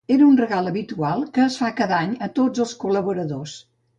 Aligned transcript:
Era 0.13 0.27
un 0.27 0.37
regal 0.37 0.69
habitual, 0.69 1.21
que 1.35 1.43
es 1.49 1.57
fa 1.63 1.69
cada 1.81 2.01
any 2.05 2.17
a 2.27 2.31
tots 2.39 2.65
els 2.65 2.75
col·laboradors. 2.85 3.57